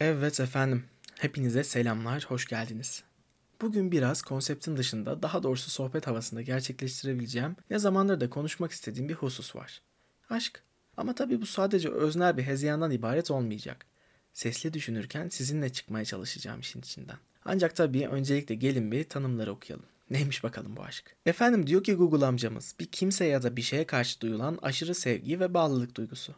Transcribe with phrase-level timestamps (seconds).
[0.00, 0.84] Evet efendim.
[1.18, 3.02] Hepinize selamlar, hoş geldiniz.
[3.60, 9.14] Bugün biraz konseptin dışında, daha doğrusu sohbet havasında gerçekleştirebileceğim, ne zamandır da konuşmak istediğim bir
[9.14, 9.82] husus var.
[10.30, 10.62] Aşk.
[10.96, 13.86] Ama tabii bu sadece öznel bir hezeyandan ibaret olmayacak.
[14.32, 17.16] Sesli düşünürken sizinle çıkmaya çalışacağım işin içinden.
[17.44, 19.86] Ancak tabii öncelikle gelin bir tanımları okuyalım.
[20.10, 21.16] Neymiş bakalım bu aşk?
[21.26, 25.40] Efendim diyor ki Google amcamız bir kimse ya da bir şeye karşı duyulan aşırı sevgi
[25.40, 26.34] ve bağlılık duygusu.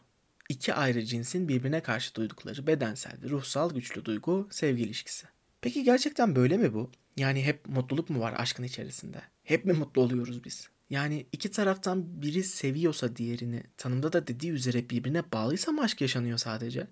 [0.49, 5.27] İki ayrı cinsin birbirine karşı duydukları bedensel ve ruhsal güçlü duygu sevgi ilişkisi.
[5.61, 6.91] Peki gerçekten böyle mi bu?
[7.17, 9.21] Yani hep mutluluk mu var aşkın içerisinde?
[9.43, 10.69] Hep mi mutlu oluyoruz biz?
[10.89, 16.37] Yani iki taraftan biri seviyorsa diğerini, tanımda da dediği üzere birbirine bağlıysa mı aşk yaşanıyor
[16.37, 16.87] sadece?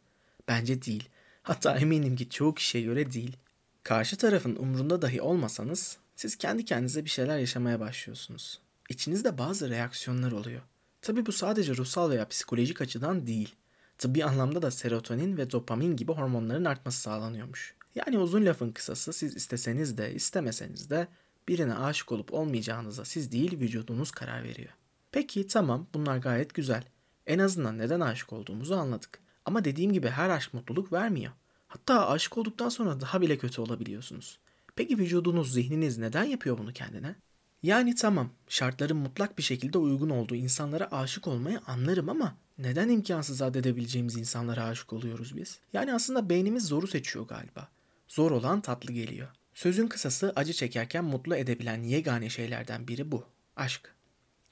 [0.48, 1.10] Bence değil.
[1.44, 3.38] Hatta eminim ki çoğu kişiye göre değil.
[3.84, 8.60] Karşı tarafın umrunda dahi olmasanız siz kendi kendinize bir şeyler yaşamaya başlıyorsunuz.
[8.90, 10.62] İçinizde bazı reaksiyonlar oluyor.
[11.02, 13.56] Tabi bu sadece ruhsal veya psikolojik açıdan değil.
[13.98, 17.76] Tıbbi anlamda da serotonin ve dopamin gibi hormonların artması sağlanıyormuş.
[17.96, 21.08] Yani uzun lafın kısası siz isteseniz de istemeseniz de
[21.48, 24.70] birine aşık olup olmayacağınıza siz değil vücudunuz karar veriyor.
[25.12, 26.84] Peki tamam bunlar gayet güzel.
[27.28, 29.20] En azından neden aşık olduğumuzu anladık.
[29.46, 31.32] Ama dediğim gibi her aşk mutluluk vermiyor.
[31.68, 34.40] Hatta aşık olduktan sonra daha bile kötü olabiliyorsunuz.
[34.76, 37.16] Peki vücudunuz, zihniniz neden yapıyor bunu kendine?
[37.64, 43.42] Yani tamam, şartların mutlak bir şekilde uygun olduğu insanlara aşık olmayı anlarım ama neden imkansız
[43.42, 45.60] addedebileceğimiz insanlara aşık oluyoruz biz?
[45.74, 47.68] Yani aslında beynimiz zoru seçiyor galiba.
[48.08, 49.28] Zor olan tatlı geliyor.
[49.54, 53.26] Sözün kısası acı çekerken mutlu edebilen yegane şeylerden biri bu.
[53.56, 53.96] Aşk.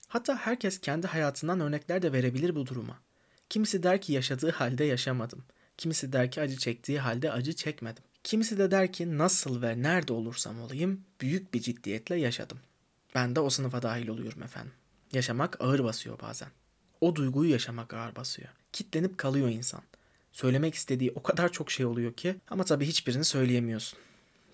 [0.08, 3.00] Hatta herkes kendi hayatından örnekler de verebilir bu duruma.
[3.50, 5.44] Kimisi der ki yaşadığı halde yaşamadım.
[5.78, 8.04] Kimisi der ki acı çektiği halde acı çekmedim.
[8.24, 12.60] Kimisi de der ki nasıl ve nerede olursam olayım büyük bir ciddiyetle yaşadım.
[13.16, 14.72] Ben de o sınıfa dahil oluyorum efendim.
[15.14, 16.50] Yaşamak ağır basıyor bazen.
[17.02, 18.50] O duyguyu yaşamak ağır basıyor.
[18.74, 19.82] Kitlenip kalıyor insan.
[20.34, 24.00] Söylemek istediği o kadar çok şey oluyor ki ama tabii hiçbirini söyleyemiyorsun.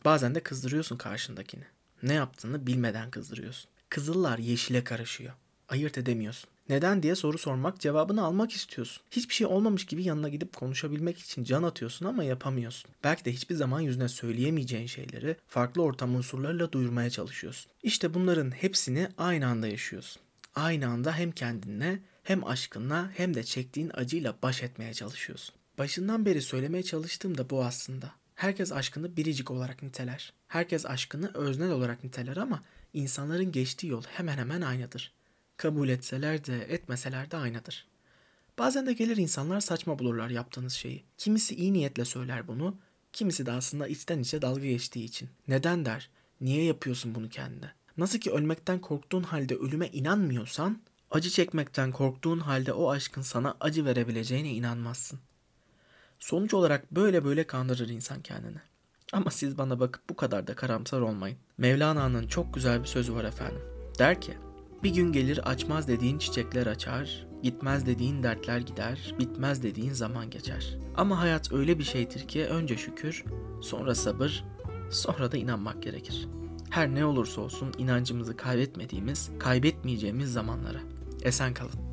[0.05, 1.63] Bazen de kızdırıyorsun karşındakini.
[2.03, 3.69] Ne yaptığını bilmeden kızdırıyorsun.
[3.89, 5.33] Kızıllar yeşile karışıyor.
[5.69, 6.49] Ayırt edemiyorsun.
[6.69, 9.03] Neden diye soru sormak, cevabını almak istiyorsun.
[9.11, 12.91] Hiçbir şey olmamış gibi yanına gidip konuşabilmek için can atıyorsun ama yapamıyorsun.
[13.03, 17.71] Belki de hiçbir zaman yüzüne söyleyemeyeceğin şeyleri farklı ortam unsurlarıyla duyurmaya çalışıyorsun.
[17.83, 20.21] İşte bunların hepsini aynı anda yaşıyorsun.
[20.55, 25.55] Aynı anda hem kendinle hem aşkınla hem de çektiğin acıyla baş etmeye çalışıyorsun.
[25.77, 28.11] Başından beri söylemeye çalıştığım da bu aslında.
[28.35, 30.33] Herkes aşkını biricik olarak niteler.
[30.47, 32.61] Herkes aşkını öznel olarak niteler ama
[32.93, 35.11] insanların geçtiği yol hemen hemen aynıdır.
[35.57, 37.87] Kabul etseler de etmeseler de aynıdır.
[38.57, 41.03] Bazen de gelir insanlar saçma bulurlar yaptığınız şeyi.
[41.17, 42.77] Kimisi iyi niyetle söyler bunu,
[43.13, 45.29] kimisi de aslında içten içe dalga geçtiği için.
[45.47, 46.09] Neden der?
[46.41, 47.71] Niye yapıyorsun bunu kendine?
[47.97, 53.85] Nasıl ki ölmekten korktuğun halde ölüme inanmıyorsan, acı çekmekten korktuğun halde o aşkın sana acı
[53.85, 55.19] verebileceğine inanmazsın.
[56.19, 58.57] Sonuç olarak böyle böyle kandırır insan kendini.
[59.13, 61.37] Ama siz bana bakıp bu kadar da karamsar olmayın.
[61.57, 63.61] Mevlana'nın çok güzel bir sözü var efendim.
[63.99, 64.37] Der ki,
[64.85, 70.77] bir gün gelir açmaz dediğin çiçekler açar, gitmez dediğin dertler gider, bitmez dediğin zaman geçer.
[70.97, 73.23] Ama hayat öyle bir şeydir ki önce şükür,
[73.61, 74.45] sonra sabır,
[74.91, 76.27] sonra da inanmak gerekir.
[76.69, 80.79] Her ne olursa olsun inancımızı kaybetmediğimiz, kaybetmeyeceğimiz zamanlara.
[81.21, 81.84] Esen kalın.